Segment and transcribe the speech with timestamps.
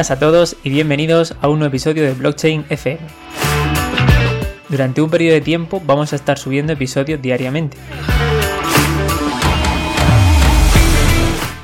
[0.00, 3.00] Buenas a todos y bienvenidos a un nuevo episodio de Blockchain FM.
[4.70, 7.76] Durante un periodo de tiempo vamos a estar subiendo episodios diariamente.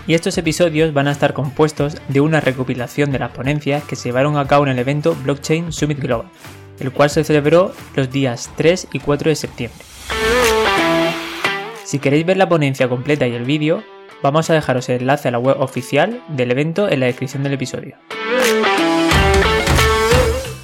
[0.07, 4.11] Y estos episodios van a estar compuestos de una recopilación de las ponencias que se
[4.11, 6.29] llevaron a cabo en el evento Blockchain Summit Global,
[6.79, 9.81] el cual se celebró los días 3 y 4 de septiembre.
[11.85, 13.83] Si queréis ver la ponencia completa y el vídeo,
[14.23, 17.53] vamos a dejaros el enlace a la web oficial del evento en la descripción del
[17.55, 17.97] episodio.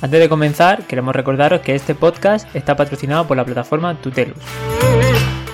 [0.01, 4.37] Antes de comenzar, queremos recordaros que este podcast está patrocinado por la plataforma Tutelus.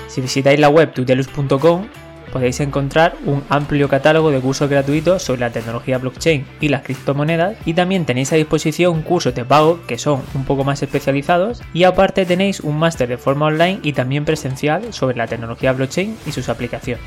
[0.07, 1.87] Si visitáis la web tutelus.com
[2.29, 7.57] podéis encontrar un amplio catálogo de cursos gratuitos sobre la tecnología blockchain y las criptomonedas
[7.65, 11.83] y también tenéis a disposición cursos de pago que son un poco más especializados y
[11.83, 16.31] aparte tenéis un máster de forma online y también presencial sobre la tecnología blockchain y
[16.31, 17.03] sus aplicaciones.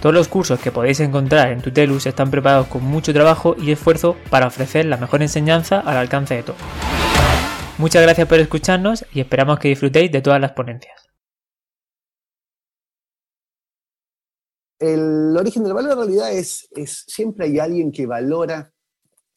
[0.00, 4.16] Todos los cursos que podéis encontrar en Tutelus están preparados con mucho trabajo y esfuerzo
[4.28, 6.60] para ofrecer la mejor enseñanza al alcance de todos.
[7.78, 11.03] Muchas gracias por escucharnos y esperamos que disfrutéis de todas las ponencias.
[14.78, 18.74] El origen del valor en realidad es, es siempre hay alguien que valora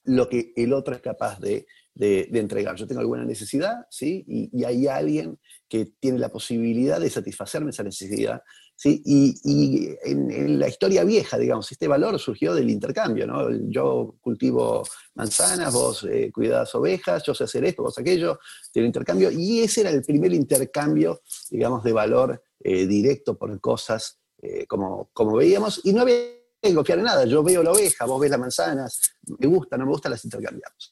[0.08, 1.68] lo que el otro es capaz de,
[2.00, 2.76] entregar.
[2.76, 4.24] Yo tengo alguna necesidad, ¿sí?
[4.28, 8.42] Y, hay alguien que tiene la posibilidad de satisfacerme esa necesidad,
[8.76, 9.02] ¿sí?
[9.04, 13.50] Y, en, la historia vieja, digamos, este valor surgió del intercambio, ¿no?
[13.70, 16.32] Yo cultivo manzanas, vos eh,
[16.74, 18.40] ovejas, yo sé hacer esto, vos aquello,
[18.72, 24.20] tiene intercambio, y ese era el primer intercambio, digamos, de valor eh, directo por cosas
[24.42, 26.18] eh, como, como veíamos, y no había
[26.62, 27.26] que confiar en nada.
[27.26, 29.02] Yo veo la oveja, vos ves las manzanas,
[29.40, 30.92] me gusta, no me gusta, las intercambiamos.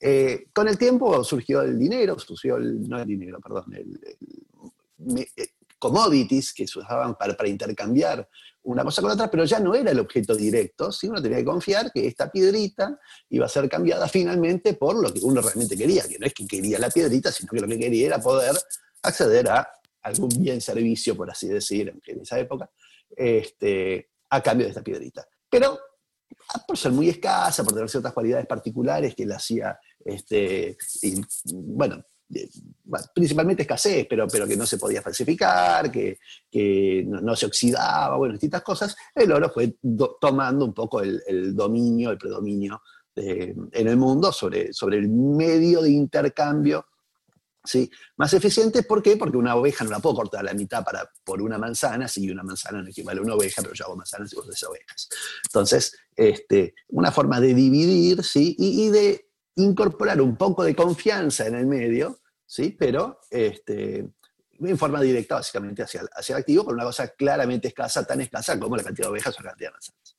[0.00, 4.00] Eh, con el tiempo surgió el dinero, surgió el, no el dinero, perdón, el,
[5.36, 8.28] eh, commodities que se usaban para, para, intercambiar
[8.62, 11.44] una cosa con otra, pero ya no era el objeto directo, sino uno tenía que
[11.44, 16.06] confiar que esta piedrita iba a ser cambiada finalmente por lo que uno realmente quería,
[16.08, 18.54] que no es que quería la piedrita, sino que lo que quería era poder
[19.02, 19.68] acceder a
[20.02, 22.70] algún bien servicio, por así decir, en esa época,
[23.16, 25.26] este, a cambio de esta piedrita.
[25.48, 25.78] Pero
[26.66, 30.76] por ser muy escasa, por tener ciertas cualidades particulares que la hacía, este,
[31.44, 32.04] bueno,
[33.14, 36.18] principalmente escasez, pero, que no se podía falsificar, que,
[37.06, 39.76] no, se oxidaba, bueno, distintas cosas, el oro fue
[40.20, 42.82] tomando un poco el, dominio, el predominio
[43.16, 46.86] en el mundo sobre el medio de intercambio
[47.64, 47.90] ¿sí?
[48.16, 49.16] Más eficiente, ¿por qué?
[49.16, 52.30] Porque una oveja no la puedo cortar a la mitad para, por una manzana, si
[52.30, 55.08] una manzana no equivale a una oveja, pero yo hago manzanas y vos haces ovejas.
[55.44, 58.54] Entonces, este, una forma de dividir, ¿sí?
[58.58, 62.76] Y, de incorporar un poco de confianza en el medio, ¿sí?
[62.78, 64.10] Pero este,
[64.60, 68.58] en forma directa, básicamente, hacia, hacia el activo, con una cosa claramente escasa, tan escasa
[68.58, 70.13] como la cantidad de ovejas o la cantidad de manzanas.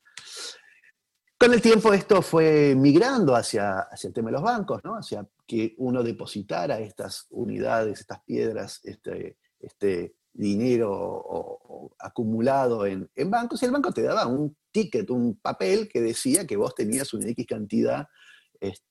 [1.38, 4.96] Con el tiempo esto fue migrando hacia, hacia el tema de los bancos, ¿no?
[4.96, 13.66] hacia que uno depositara estas unidades, estas piedras, este, este dinero acumulado en, bancos, y
[13.66, 17.46] el banco te daba un ticket, un papel que decía que vos tenías una X
[17.46, 18.08] cantidad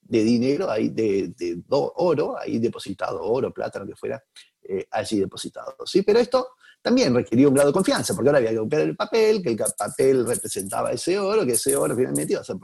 [0.03, 1.35] de dinero ahí, de,
[1.71, 4.23] oro, ahí depositado, oro, plata, lo que fuera,
[4.63, 5.77] eh, allí depositado.
[5.87, 6.03] ¿sí?
[6.03, 6.51] Pero esto
[6.85, 9.57] también requería un grado de confianza, porque ahora había que comprar el papel, que el
[9.57, 12.57] papel representaba ese oro, que ese oro finalmente iba a ser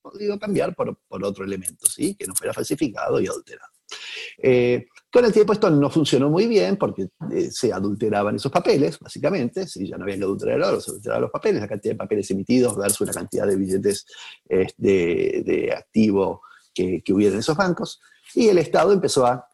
[0.00, 2.14] podido cambiar por, otro elemento, ¿sí?
[2.14, 3.70] que no fuera falsificado y adulterado.
[4.38, 8.98] Eh, con el tiempo esto no funcionó muy bien porque eh, se adulteraban esos papeles,
[8.98, 11.92] básicamente, si ya no había que adulterar el oro, se adulteraban los papeles, la cantidad
[11.92, 14.06] de papeles emitidos versus la cantidad de billetes
[14.48, 16.40] eh, de, activo
[16.72, 18.00] que, que hubiera en esos bancos,
[18.34, 19.46] y el Estado empezó a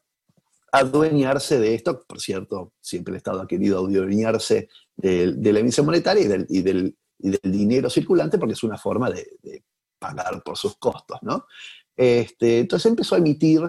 [0.73, 2.03] adueñarse de esto.
[2.05, 6.97] Por cierto, siempre el Estado ha querido adueñarse de, la emisión monetaria y del,
[7.45, 9.63] dinero circulante porque es una forma de,
[9.99, 11.47] pagar por sus costos, ¿no?
[11.95, 13.63] Este, entonces empezó a emitir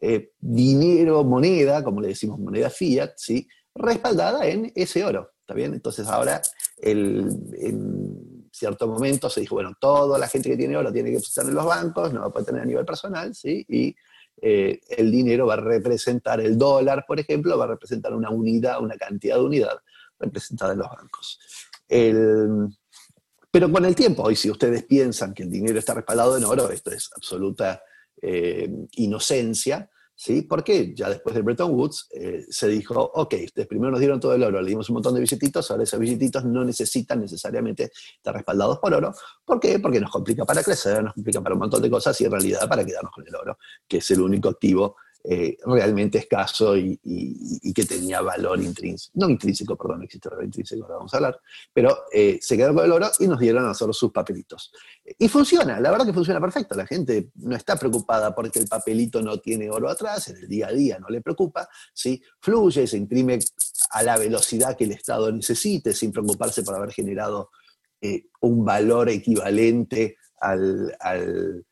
[0.00, 3.48] eh, dinero, moneda, como le decimos, moneda fiat, ¿sí?
[3.74, 5.74] respaldada en ese oro, ¿está?
[5.74, 6.40] Entonces ahora,
[6.76, 11.44] en cierto momento se dijo, bueno, toda la gente que tiene oro tiene que estar
[11.44, 13.64] en los bancos, no lo puede tener a nivel personal, ¿sí?
[13.68, 13.96] Y
[14.44, 18.82] eh, el dinero va a representar, el dólar, por ejemplo, va a representar una unidad,
[18.82, 19.78] una cantidad de unidad
[20.18, 21.38] representada en los bancos.
[21.88, 26.70] pero con el tiempo, y si ustedes piensan que el dinero está respaldado en oro,
[26.70, 27.82] esto es absoluta
[28.20, 29.88] eh, inocencia,
[30.22, 30.42] ¿sí?
[30.42, 34.32] Porque ya después del Bretton Woods eh, se dijo, ok, ustedes primero nos dieron todo
[34.34, 38.32] el oro, le dimos un montón de billetitos, ahora esos billetitos no necesitan necesariamente estar
[38.32, 39.12] respaldados por oro.
[39.44, 39.80] ¿Por qué?
[39.80, 42.68] Porque nos complica para crecer, nos complica para un montón de cosas y en realidad
[42.68, 43.58] para quedarnos con el oro,
[43.88, 46.98] que es el único activo eh, realmente escaso y,
[47.72, 51.40] que tenía valor intrínseco, no intrínseco, perdón, no existe valor intrínseco, ahora vamos a hablar,
[51.72, 54.72] pero eh, se quedó con el oro y nos dieron a nosotros sus papelitos.
[55.16, 59.22] Y funciona, la verdad que funciona perfecto, la gente no está preocupada porque el papelito
[59.22, 62.20] no tiene oro atrás, en el día a día no le preocupa, ¿sí?
[62.40, 63.38] fluye, se imprime
[63.90, 67.50] a la velocidad que el Estado necesite, sin preocuparse por haber generado
[68.00, 71.64] eh, un valor equivalente al al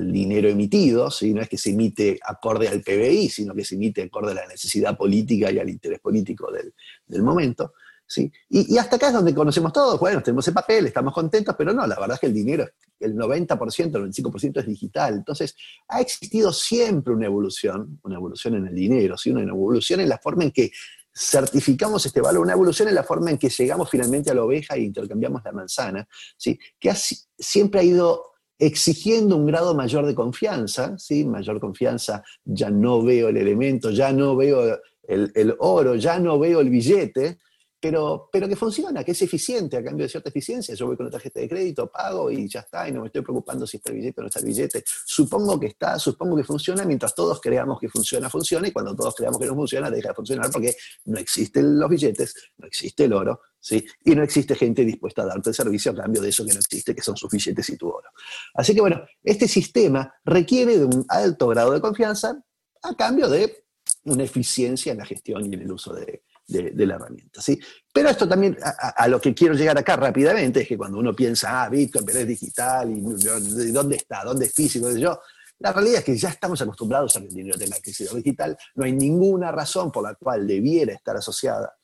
[0.00, 1.34] dinero emitido, ¿sí?
[1.34, 4.46] no es que se emite acorde al PBI, sino que se emite acorde a la
[4.46, 7.74] necesidad política y al interés político del, momento.
[8.06, 8.32] ¿sí?
[8.48, 11.86] Y, hasta acá es donde conocemos todos, bueno, tenemos el papel, estamos contentos, pero no,
[11.86, 12.66] la verdad es que el dinero,
[12.98, 15.14] el 90%, el 95% es digital.
[15.14, 15.54] Entonces,
[15.88, 19.30] ha existido siempre una evolución, una evolución en el dinero, ¿sí?
[19.30, 20.70] una evolución en la forma en que
[21.14, 24.74] certificamos este valor, una evolución en la forma en que llegamos finalmente a la oveja
[24.74, 26.58] e intercambiamos la manzana, ¿sí?
[26.78, 26.92] que
[27.38, 31.24] siempre ha ido exigiendo un grado mayor de confianza, ¿sí?
[31.24, 36.60] mayor confianza, ya no veo el elemento, ya no veo el, oro, ya no veo
[36.60, 37.38] el billete,
[37.86, 40.74] pero, pero que funciona, que es eficiente a cambio de cierta eficiencia.
[40.74, 43.22] Yo voy con la tarjeta de crédito, pago y ya está, y no me estoy
[43.22, 44.82] preocupando si está el billete o no está el billete.
[45.04, 49.14] Supongo que está, supongo que funciona, mientras todos creamos que funciona, funciona, y cuando todos
[49.14, 50.74] creamos que no funciona, deja de funcionar porque
[51.04, 53.40] no existen los billetes, no existe el oro,
[53.70, 56.58] y no existe gente dispuesta a darte el servicio a cambio de eso que no
[56.58, 58.10] existe, que son sus billetes y tu oro.
[58.54, 62.36] Así que bueno, este sistema requiere de un alto grado de confianza
[62.82, 63.64] a cambio de
[64.06, 67.42] una eficiencia en la gestión y en el uso de, la herramienta.
[67.42, 67.58] ¿sí?
[67.92, 71.62] Pero esto también, a, lo que quiero llegar acá rápidamente, es que cuando uno piensa,
[71.62, 74.24] ah, Bitcoin, pero es digital, y ¿dónde está?
[74.24, 74.90] ¿Dónde es físico?
[74.96, 75.20] Yo,
[75.58, 78.56] la realidad es que ya estamos acostumbrados a que el dinero tenga que ser digital,
[78.74, 81.74] no hay ninguna razón por la cual debiera estar asociada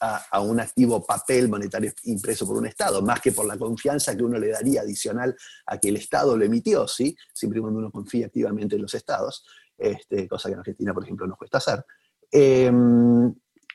[0.00, 4.22] a, un activo papel monetario impreso por un Estado, más que por la confianza que
[4.22, 5.36] uno le daría adicional
[5.66, 7.16] a que el Estado lo emitió, ¿sí?
[7.32, 9.44] siempre cuando uno confía activamente en los Estados,
[9.76, 11.84] este, cosa que en Argentina, por ejemplo, nos cuesta hacer.
[12.30, 13.34] Em,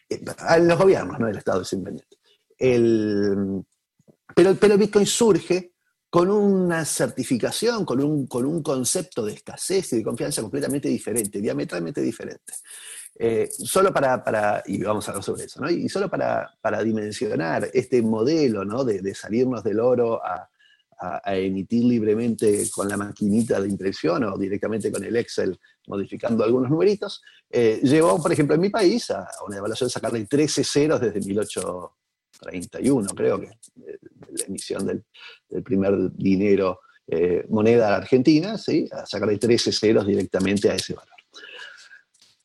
[0.09, 2.17] eh, los gobiernos, no el Estado es independiente.
[4.35, 5.75] pero, pero Bitcoin surge
[6.09, 11.41] con una certificación, con un, con un concepto de escasez y de confianza completamente diferente,
[11.41, 12.53] diametralmente diferente.
[13.17, 15.69] Eh, solo para, y vamos a hablar sobre eso, ¿no?
[15.69, 18.83] y solo para, dimensionar este modelo ¿no?
[18.83, 20.49] de, salirnos del oro a,
[21.25, 27.21] emitir libremente con la maquinita de impresión o directamente con el Excel modificando algunos numeritos,
[27.49, 31.19] eh, llevó, por ejemplo, en mi país a, una evaluación de sacarle 13 ceros desde
[31.19, 35.03] 1831, creo que, la emisión del,
[35.63, 41.14] primer dinero, eh, moneda argentina, a sacarle 13 ceros directamente a ese valor.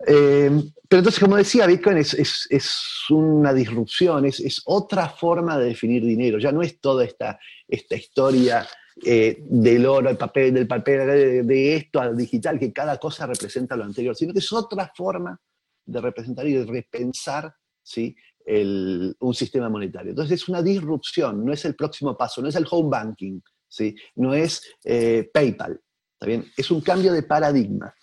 [0.06, 0.50] Eh,
[0.88, 6.38] pero entonces, como decía, Bitcoin es, una disrupción, es, otra forma de definir dinero.
[6.38, 7.38] Ya no es toda esta,
[7.68, 8.66] esta historia
[9.04, 13.76] eh, del oro, el papel, del papel, de, esto al digital, que cada cosa representa
[13.76, 15.38] lo anterior, sino que es otra forma
[15.84, 18.16] de representar y de repensar ¿sí?
[18.46, 20.10] un sistema monetario.
[20.10, 23.94] Entonces es una disrupción, no es el próximo paso, no es el home banking, ¿sí?
[24.16, 25.80] no es eh, PayPal,
[26.14, 26.46] ¿está bien?
[26.56, 27.94] es un cambio de paradigma.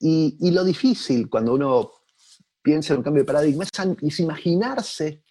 [0.00, 1.90] Y, lo difícil cuando uno
[2.62, 5.22] piensa en un cambio de paradigma es, imaginarse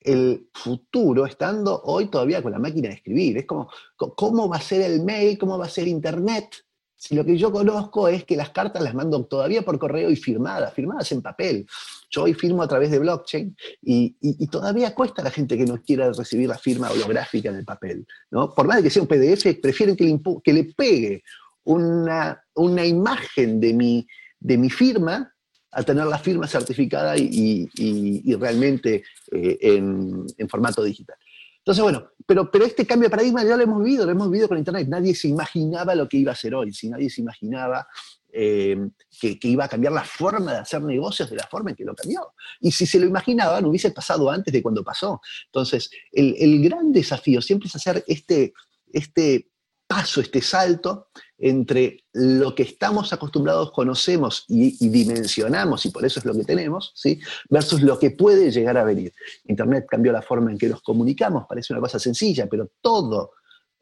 [0.00, 3.38] el futuro estando hoy todavía con la máquina de escribir.
[3.38, 5.36] Es como, ¿cómo va a ser el mail?
[5.38, 6.64] ¿Cómo va a ser Internet?
[6.94, 10.16] Si lo que yo conozco es que las cartas las mando todavía por correo y
[10.16, 11.66] firmadas, firmadas en papel.
[12.10, 15.80] Yo hoy firmo a través de blockchain y, todavía cuesta a la gente que no
[15.80, 18.06] quiera recibir la firma holográfica en el papel.
[18.30, 18.52] ¿no?
[18.52, 21.22] Por más de que sea un PDF, prefieren que le, que le pegue
[21.68, 24.06] una, una imagen de mi,
[24.40, 25.34] de mi firma
[25.70, 31.16] a tener la firma certificada y, y, realmente eh, en, formato digital.
[31.58, 34.48] Entonces, bueno, pero, pero este cambio de paradigma ya lo hemos vivido, lo hemos vivido
[34.48, 34.88] con Internet.
[34.88, 37.86] Nadie se imaginaba lo que iba a ser hoy, si nadie se imaginaba
[38.32, 38.88] eh,
[39.20, 41.84] que, que, iba a cambiar la forma de hacer negocios de la forma en que
[41.84, 42.32] lo cambió.
[42.60, 45.20] Y si se lo imaginaban, hubiese pasado antes de cuando pasó.
[45.44, 48.54] Entonces, el, el gran desafío siempre es hacer este,
[48.90, 49.50] este
[49.88, 56.26] paso, este salto entre lo que estamos acostumbrados, conocemos y, dimensionamos, y por eso es
[56.26, 57.20] lo que tenemos, ¿sí?
[57.48, 59.12] versus lo que puede llegar a venir.
[59.46, 63.28] Internet cambió la forma en que nos comunicamos, parece una cosa sencilla, pero toda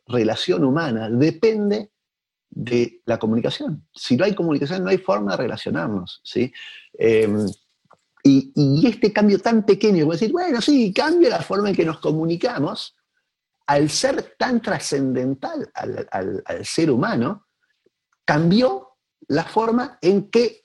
[0.06, 1.90] relación humana depende
[2.50, 3.86] de la comunicación.
[3.92, 6.20] Si no hay comunicación, no hay forma de relacionarnos.
[6.22, 6.52] ¿sí?
[6.94, 7.46] Em,
[8.22, 12.00] y, este cambio tan pequeño, como decir, bueno, sí, cambia la forma en que nos
[12.00, 12.95] comunicamos,
[13.66, 17.48] al ser tan trascendental al, ser humano,
[18.24, 18.96] cambió
[19.28, 20.62] la forma en que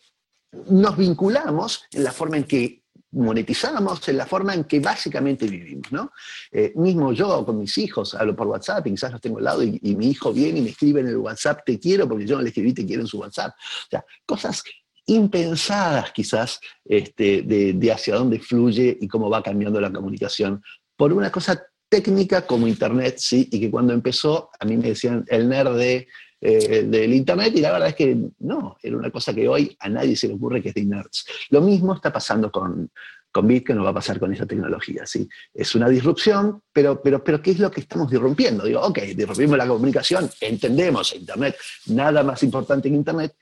[0.67, 2.81] nos vinculamos, en la forma en que
[3.13, 6.11] monetizamos en la forma en que básicamente vivimos, ¿no?
[6.51, 9.63] Eh, mismo yo con mis hijos hablo por WhatsApp y quizás los tengo al lado
[9.63, 12.41] y, mi hijo viene y me escribe en el WhatsApp te quiero porque yo no
[12.41, 13.53] le escribí te quiero en su WhatsApp.
[13.57, 14.63] O sea, cosas
[15.05, 20.63] impensadas quizás este, de, de hacia dónde fluye y cómo va cambiando la comunicación
[20.95, 23.49] por una cosa técnica como Internet, ¿sí?
[23.51, 26.07] Y que cuando empezó, a mí me decían el nerd de,
[26.39, 29.89] eh, del Internet, y la verdad es que no, era una cosa que hoy a
[29.89, 31.25] nadie se le ocurre que es de nerds.
[31.49, 32.89] Lo mismo está pasando con,
[33.29, 35.27] con Bitcoin, no va a pasar con esa tecnología, ¿sí?
[35.53, 38.63] Es una disrupción, pero, pero, pero ¿qué es lo que estamos disrumpiendo?
[38.63, 41.57] Digo, ok, disrumpimos la comunicación, entendemos Internet,
[41.87, 43.35] nada más importante que Internet,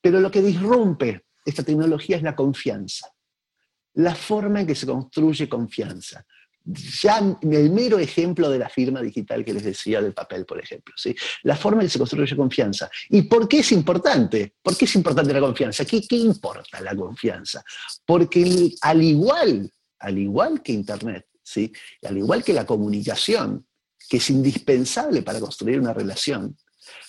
[0.00, 3.08] pero lo que disrumpe esta tecnología es la confianza,
[3.92, 6.24] la forma en que se construye confianza
[6.64, 10.94] ya el mero ejemplo de la firma digital que les decía del papel, por ejemplo.
[10.96, 11.14] ¿sí?
[11.42, 12.90] La forma en que se construye confianza.
[13.08, 14.54] ¿Y por qué es importante?
[14.62, 15.84] ¿Por qué es importante la confianza?
[15.84, 17.62] ¿Qué, qué importa la confianza?
[18.04, 21.72] Porque al igual, al igual que Internet, ¿sí?
[22.02, 23.66] al igual que la comunicación,
[24.08, 26.56] que es indispensable para construir una relación,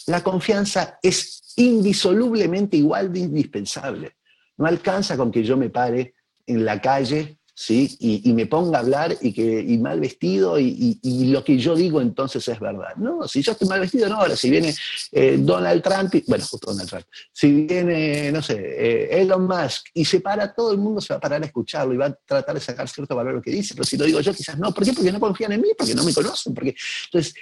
[0.07, 4.15] la confianza es indisolublemente igual de indispensable.
[4.57, 6.15] No alcanza con que yo me pare
[6.45, 10.97] en la calle Y, me ponga a hablar y, que, y mal vestido y,
[11.29, 12.95] lo que yo digo entonces es verdad.
[12.95, 14.15] No, si yo estoy mal vestido, no.
[14.15, 14.73] Ahora, si viene
[15.11, 20.05] eh, Donald Trump, bueno, justo Donald Trump, si viene, no sé, eh, Elon Musk y
[20.05, 22.55] se para, todo el mundo se va a parar a escucharlo y va a tratar
[22.55, 24.73] de sacar cierto valor a lo que dice, pero si lo digo yo, quizás no.
[24.73, 24.93] ¿Por qué?
[24.93, 26.53] Porque no confían en mí, porque no me conocen.
[26.53, 26.75] Porque...
[27.05, 27.33] Entonces,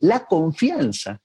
[0.00, 1.20] la confianza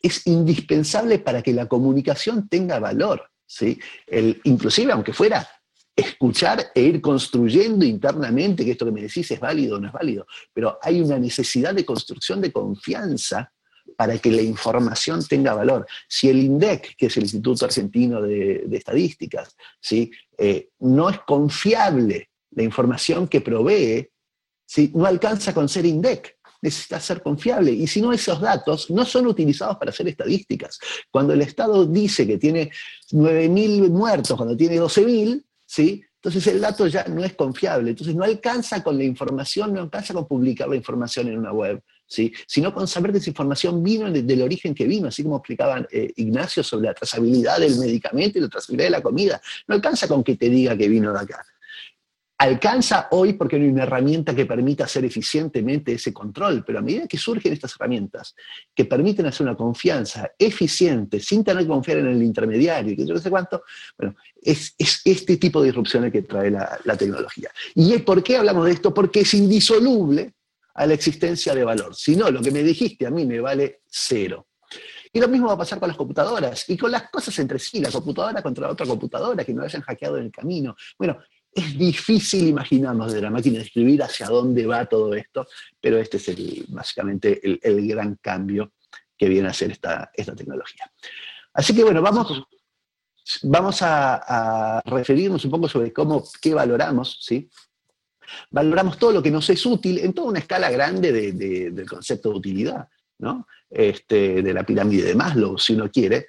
[0.00, 3.30] es indispensable para que la comunicación tenga valor.
[3.46, 3.78] ¿sí?
[4.06, 5.46] El, inclusive, aunque fuera
[5.94, 9.92] escuchar e ir construyendo internamente que esto que me decís es válido o no es
[9.92, 13.52] válido, pero hay una necesidad de construcción de confianza
[13.96, 15.86] para que la información tenga valor.
[16.08, 20.10] Si el INDEC, que es el Instituto Argentino de, Estadísticas, ¿sí?
[20.38, 24.08] Eh, no es confiable la información que provee,
[24.64, 24.90] ¿sí?
[24.94, 27.72] no alcanza con ser INDEC necesita ser confiable.
[27.72, 30.78] Y si no, esos datos no son utilizados para hacer estadísticas.
[31.10, 32.70] Cuando el Estado dice que tiene
[33.12, 36.02] 9.000 muertos, cuando tiene 12.000, ¿sí?
[36.16, 40.12] Entonces el dato ya no es confiable, entonces no alcanza con la información, no alcanza
[40.12, 42.32] con publicar la información en una web, ¿sí?
[42.46, 46.12] sino con saber que esa información vino del origen que vino, así como explicaba eh,
[46.16, 49.40] Ignacio sobre la trazabilidad del medicamento y la trazabilidad de la comida.
[49.68, 51.46] No alcanza con que te diga que vino de acá
[52.40, 56.82] alcanza hoy porque no hay una herramienta que permita hacer eficientemente ese control, pero a
[56.82, 58.34] medida que surgen estas herramientas
[58.74, 63.12] que permiten hacer una confianza eficiente, sin tener que confiar en el intermediario, que yo
[63.12, 63.62] no sé cuánto,
[63.98, 67.50] bueno, es, este tipo de disrupciones que trae la, tecnología.
[67.74, 68.94] ¿Y por qué hablamos de esto?
[68.94, 70.32] Porque es indisoluble
[70.74, 71.94] a la existencia de valor.
[71.94, 74.46] Si no, lo que me dijiste a mí me vale cero.
[75.12, 77.80] Y lo mismo va a pasar con las computadoras y con las cosas entre sí,
[77.80, 80.74] la computadora contra la otra computadora que no hayan hackeado en el camino.
[80.96, 81.18] Bueno,
[81.52, 85.46] es difícil imaginarnos de la máquina de escribir hacia dónde va todo esto,
[85.80, 88.72] pero este es el, básicamente el, gran cambio
[89.16, 90.90] que viene a ser esta, esta tecnología.
[91.52, 92.44] Así que bueno, vamos,
[93.42, 97.50] vamos a, referirnos un poco sobre cómo, qué valoramos, ¿sí?
[98.50, 102.36] Valoramos todo lo que nos es útil en toda una escala grande del concepto de
[102.36, 102.88] utilidad,
[103.18, 103.48] ¿no?
[103.68, 106.28] Este, de la pirámide de Maslow, si uno quiere.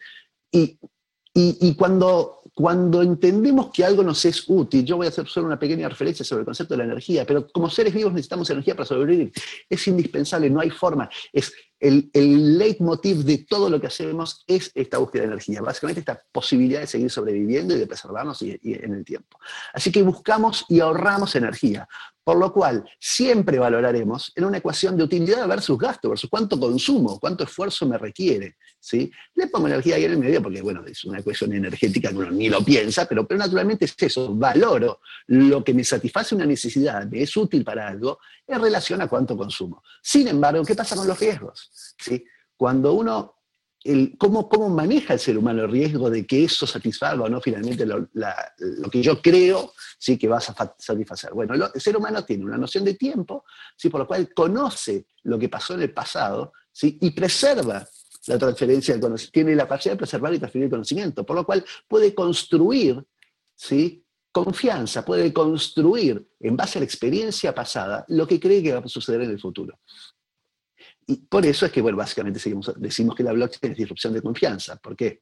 [0.52, 0.80] Y,
[1.34, 5.58] y cuando cuando entendemos que algo nos es útil, yo voy a hacer solo una
[5.58, 8.86] pequeña referencia sobre el concepto de la energía, pero como seres vivos necesitamos energía para
[8.86, 9.32] sobrevivir.
[9.68, 11.10] Es indispensable, no hay forma.
[11.34, 16.00] Es el, el leitmotiv de todo lo que hacemos es esta búsqueda de energía, básicamente
[16.00, 19.38] esta posibilidad de seguir sobreviviendo y de preservarnos en el tiempo.
[19.74, 21.88] Así que buscamos y ahorramos energía.
[22.24, 27.20] Por lo cual, siempre valoraremos en una ecuación de utilidad versus gasto, versus cuánto consumo,
[27.20, 28.58] cuánto esfuerzo me requiere.
[28.80, 29.12] ¿sí?
[29.34, 32.30] Le pongo energía ahí en el medio porque, bueno, es una ecuación energética que uno
[32.30, 37.08] ni lo piensa, pero, pero naturalmente es eso, valoro lo que me satisface una necesidad,
[37.08, 39.82] me es útil para algo, en relación a cuánto consumo.
[40.04, 41.71] Sin embargo, ¿qué pasa con los riesgos?
[41.72, 42.24] ¿Sí?
[42.56, 43.42] Cuando uno
[44.18, 47.86] cómo, cómo, maneja el ser humano el riesgo de que eso satisfaga o no finalmente
[47.86, 48.08] lo,
[48.92, 50.18] que yo creo ¿sí?
[50.18, 51.34] que vas a satisfacer.
[51.34, 53.44] Bueno, el ser humano tiene una noción de tiempo,
[53.76, 53.90] ¿sí?
[53.90, 57.00] por lo cual conoce lo que pasó en el pasado ¿sí?
[57.02, 57.88] y preserva
[58.28, 61.46] la transferencia del conocimiento, tiene la capacidad de preservar y transferir el conocimiento, por lo
[61.46, 63.04] cual puede construir
[63.56, 64.06] ¿sí?
[64.32, 68.88] confianza, puede construir en base a la experiencia pasada lo que cree que va a
[68.88, 69.80] suceder en el futuro.
[71.08, 72.40] Y por eso es que, bueno, básicamente
[72.78, 74.76] decimos que la blockchain es disrupción de confianza.
[74.78, 75.22] ¿Por qué?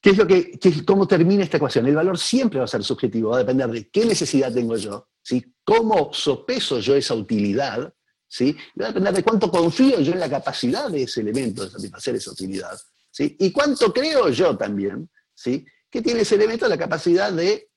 [0.00, 1.86] ¿Qué es lo que, ¿Cómo termina esta ecuación?
[1.86, 5.08] El valor siempre va a ser subjetivo, va a depender de qué necesidad tengo yo,
[5.22, 5.44] ¿sí?
[5.64, 7.92] cómo sopeso yo esa utilidad,
[8.28, 8.56] ¿sí?
[8.80, 12.14] va a depender de cuánto confío yo en la capacidad de ese elemento de satisfacer
[12.14, 12.78] esa utilidad,
[13.10, 13.36] ¿sí?
[13.40, 15.66] y cuánto creo yo también ¿sí?
[15.90, 17.70] que tiene ese elemento la capacidad de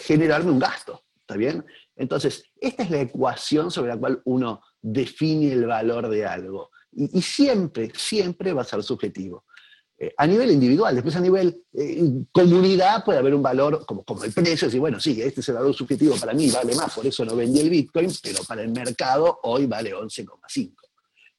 [0.00, 1.64] generarme un gasto, ¿está bien?
[1.94, 6.70] Entonces, esta es la ecuación sobre la cual uno define el valor de algo.
[6.92, 9.44] Y, siempre, siempre va a ser subjetivo.
[9.96, 14.24] Eh, a nivel individual, después a nivel eh, comunidad puede haber un valor como, como
[14.24, 17.06] el precio, decir, bueno, sí, este es el valor subjetivo para mí, vale más, por
[17.06, 20.72] eso no vendí el Bitcoin, pero para el mercado hoy vale 11,5.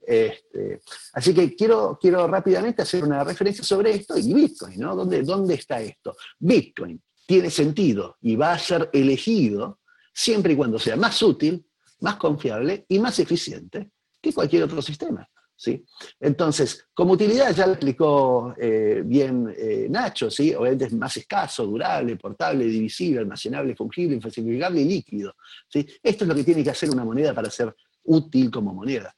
[0.04, 0.82] Este,
[1.14, 4.96] así que quiero, quiero rápidamente hacer una referencia sobre esto y Bitcoin, ¿no?
[4.96, 6.16] ¿Dónde, ¿Dónde está esto?
[6.40, 9.80] Bitcoin tiene sentido y va a ser elegido
[10.14, 11.66] siempre y cuando sea más útil,
[12.02, 13.90] más confiable y más eficiente
[14.22, 15.28] que cualquier otro sistema.
[15.56, 15.84] ¿sí?
[16.20, 20.54] Entonces, como utilidad ya lo explicó eh, bien eh, Nacho, ¿sí?
[20.54, 25.36] obviamente es más escaso, durable, portable, divisible, almacenable, fungible, infalsificable y líquido.
[25.68, 25.88] ¿sí?
[26.04, 29.16] Esto es lo que tiene que hacer una moneda para ser útil como moneda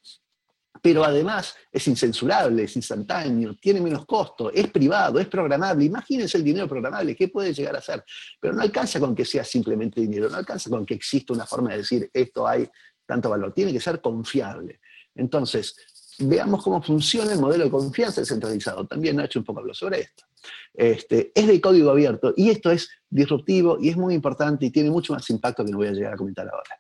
[0.84, 5.86] pero además es incensurable, es instantáneo, tiene menos costo, es privado, es programable.
[5.86, 8.04] Imagínense el dinero programable, ¿qué puede llegar a ser?
[8.38, 11.72] Pero no alcanza con que sea simplemente dinero, no alcanza con que exista una forma
[11.72, 12.70] de decir esto hay
[13.06, 14.82] tanto valor, tiene que ser confiable.
[15.16, 15.74] Entonces,
[16.20, 18.86] veamos cómo funciona el modelo de confianza descentralizado.
[18.86, 20.26] También Nacho un poco habló sobre esto.
[20.74, 24.92] Este, es de código abierto y esto es disruptivo y es muy importante y tiene
[24.92, 26.78] mucho más impacto que no voy a llegar a comentar ahora.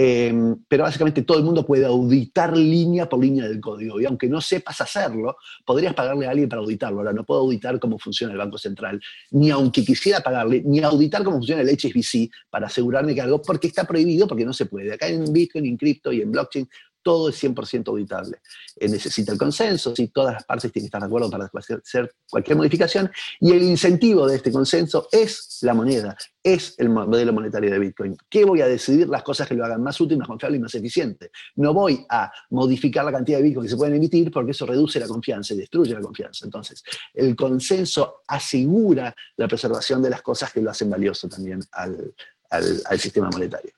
[0.00, 4.00] Em, pero básicamente todo el mundo puede auditar línea por línea del código.
[4.00, 6.98] Y aunque no sepas hacerlo, podrías pagarle a alguien para auditarlo.
[6.98, 9.00] Ahora, no puedo auditar cómo funciona el Banco Central,
[9.32, 13.66] ni aunque quisiera pagarle, ni auditar cómo funciona el HSBC para asegurarme que algo, porque
[13.66, 14.92] está prohibido, porque no se puede.
[14.92, 16.68] Acá en Bitcoin, en cripto y en blockchain
[17.08, 18.36] todo es 100% auditable.
[18.76, 22.12] Eh, necesita el consenso, si todas las partes tienen que estar de acuerdo para hacer
[22.28, 23.10] cualquier modificación,
[23.40, 28.14] y el incentivo de este consenso es la moneda, es el modelo monetario de Bitcoin.
[28.28, 29.08] ¿Qué voy a decidir?
[29.08, 31.30] Las cosas que lo hagan más útil, más confiable y más eficiente.
[31.56, 35.00] No voy a modificar la cantidad de Bitcoin que se pueden emitir porque eso reduce
[35.00, 36.44] la confianza y destruye la confianza.
[36.44, 36.82] Entonces,
[37.14, 42.12] el consenso asegura la preservación de las cosas que lo hacen valioso también al,
[42.50, 43.72] al, sistema monetario.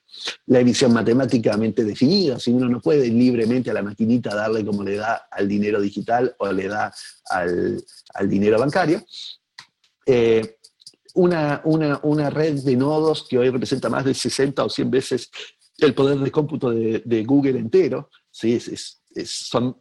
[0.46, 4.96] La emisión matemáticamente definida, si uno no puede libremente a la maquinita darle como le
[4.96, 6.92] da al dinero digital o le da
[7.30, 7.82] al,
[8.28, 9.02] dinero bancario.
[10.06, 10.56] Eh,
[11.14, 15.30] una, una, red de nodos que hoy representa más de 60 o 100 veces
[15.78, 18.54] el poder de cómputo de, Google entero, ¿sí?
[18.54, 19.76] es, son,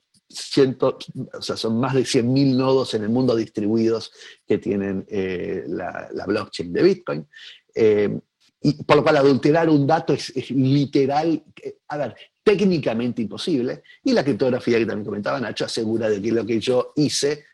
[1.34, 4.12] o sea, son más de 100.000 nodos en el mundo distribuidos
[4.46, 7.28] que tienen eh, la, blockchain de Bitcoin.
[7.74, 8.20] Eh,
[8.86, 11.44] por lo cual adulterar un dato es, literal,
[11.88, 16.46] a ver, técnicamente imposible, y la criptografía que también comentaba Nacho asegura de que lo
[16.46, 17.46] que yo hice,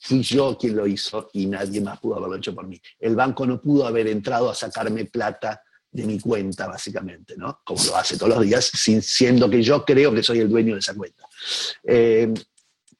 [0.00, 2.80] fui yo quien lo hizo y nadie más pudo haberlo hecho por mí.
[2.98, 7.60] El banco no pudo haber entrado a sacarme plata de mi cuenta, básicamente, ¿no?
[7.64, 10.80] Como lo hace todos los días, siendo que yo creo que soy el dueño de
[10.80, 11.24] esa cuenta.
[11.84, 12.34] Eh,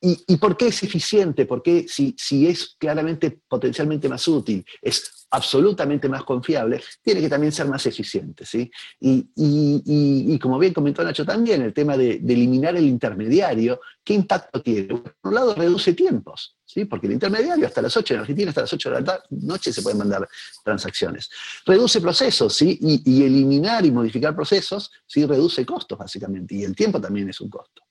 [0.07, 1.47] ¿Y, por qué es eficiente?
[1.47, 7.53] Porque si, si es claramente potencialmente más útil, es absolutamente más confiable, tiene que también
[7.53, 8.47] ser más eficiente.
[8.47, 8.71] ¿sí?
[9.01, 14.89] Y, como bien comentó Nacho también, el tema de, eliminar el intermediario, ¿qué impacto tiene?
[14.89, 16.85] Por un lado, reduce tiempos, ¿sí?
[16.85, 19.83] porque el intermediario hasta las 8 en Argentina, hasta las 8 de la noche se
[19.83, 20.29] pueden mandar
[20.63, 21.29] transacciones.
[21.67, 22.79] Reduce procesos, ¿sí?
[22.81, 25.27] y, eliminar y modificar procesos, ¿sí?
[25.27, 27.83] reduce costos, básicamente, y el tiempo también es un costo.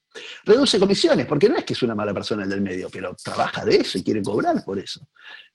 [0.43, 3.65] Reduce comisiones, porque no es que es una mala persona el del medio, pero trabaja
[3.65, 5.07] de eso y quiere cobrar por eso.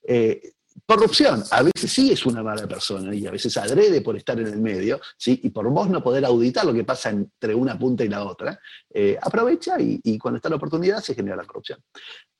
[0.03, 0.53] Eh,
[0.87, 4.47] corrupción, a veces sí es una mala persona y a veces adrede por estar en
[4.47, 5.41] el medio, ¿sí?
[5.43, 8.59] y por vos no poder auditar lo que pasa entre una punta y la otra,
[8.91, 11.83] eh, aprovecha y, cuando está la oportunidad se genera la corrupción.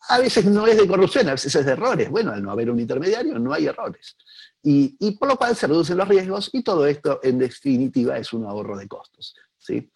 [0.09, 2.09] A veces no es de corrupción, a veces es de errores.
[2.09, 4.17] Bueno, al no haber un intermediario no hay errores.
[4.63, 8.33] Y, y por lo cual se reducen los riesgos y todo esto en definitiva es
[8.33, 9.35] un ahorro de costos.
[9.59, 9.91] ¿sí?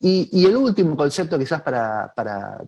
[0.00, 2.12] Y, el último concepto quizás para,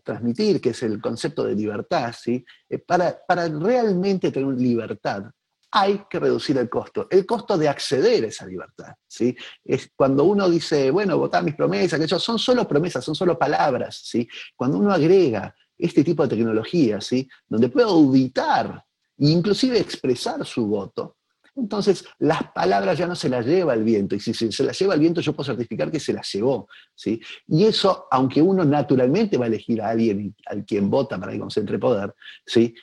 [0.03, 2.45] transmitir, que es el concepto de libertad, ¿sí?
[2.69, 5.31] Eh, para, para realmente tener libertad
[5.73, 8.95] hay que reducir el costo, el costo de acceder a esa libertad.
[9.07, 9.37] ¿sí?
[9.65, 13.39] Es cuando uno dice, bueno, votar mis promesas, que eso son solo promesas, son solo
[13.39, 14.01] palabras.
[14.05, 14.29] ¿sí?
[14.57, 17.29] Cuando uno agrega este tipo de tecnología, ¿sí?
[17.49, 18.85] donde puede auditar
[19.17, 21.19] e inclusive expresar su voto,
[21.57, 24.95] entonces, las palabras ya no se las lleva el viento, y si se las lleva
[24.95, 26.69] el viento, yo puedo certificar que se las llevó.
[26.95, 27.21] ¿sí?
[27.49, 31.39] Y eso, aunque uno naturalmente va a elegir a alguien al quien vota para que
[31.39, 32.15] concentre poder,
[32.47, 32.75] ¿sí?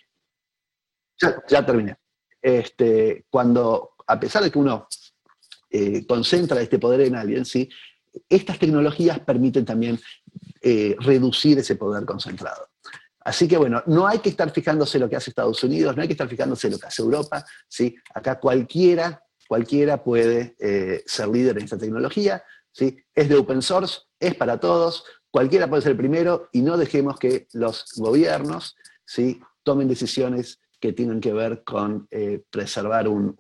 [1.49, 1.95] ya, terminé.
[2.41, 4.87] Este, cuando, a pesar de que uno
[5.69, 7.69] eh, concentra este poder en alguien, ¿sí?
[8.29, 9.99] estas tecnologías permiten también
[10.61, 12.67] eh, reducir ese poder concentrado.
[13.27, 16.07] Así que bueno, no hay que estar fijándose lo que hace Estados Unidos, no hay
[16.07, 17.93] que estar fijándose lo que hace Europa, ¿sí?
[18.15, 22.97] Acá cualquiera, cualquiera puede eh, ser líder en esta tecnología, ¿sí?
[23.13, 27.19] Es de open source, es para todos, cualquiera puede ser el primero y no dejemos
[27.19, 29.41] que los gobiernos, ¿sí?
[29.61, 33.35] Tomen decisiones que tengan que ver con eh, preservar un,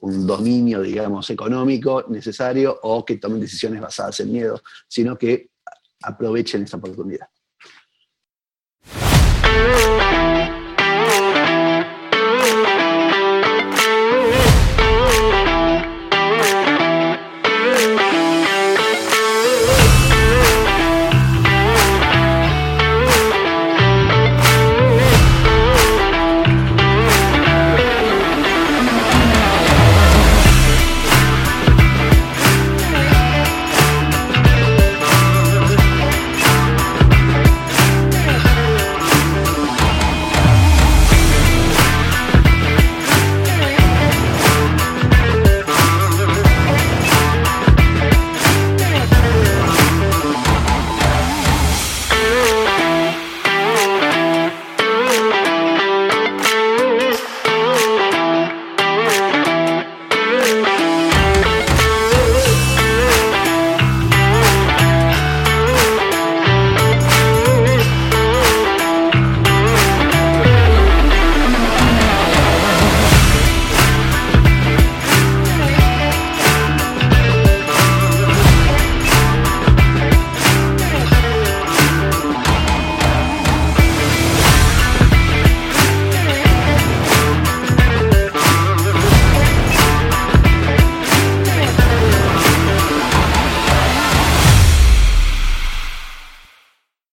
[0.00, 5.50] un dominio, digamos, económico necesario o que tomen decisiones basadas en miedo, sino que
[6.02, 7.26] aprovechen esa oportunidad.
[9.56, 10.05] Música